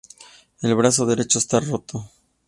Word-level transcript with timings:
El 0.63 0.73
brazo 0.73 1.05
derecho 1.05 1.37
está 1.37 1.59
roto. 1.59 2.09